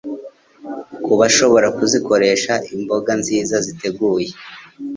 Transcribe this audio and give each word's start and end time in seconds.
Ku 1.03 1.11
bashobora 1.19 1.67
kuzikoresha, 1.77 2.53
imboga 2.75 3.11
nziza 3.21 3.55
ziteguwe 3.65 4.23